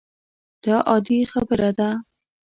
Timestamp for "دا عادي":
0.63-1.19